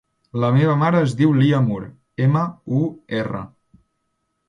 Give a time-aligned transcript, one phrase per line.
[0.43, 1.79] La meva mare es diu Lia Mur:
[2.29, 2.49] ema,
[2.81, 2.83] u,
[3.23, 3.47] erra.